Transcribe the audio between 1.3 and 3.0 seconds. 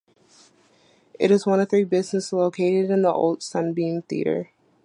one of three businesses located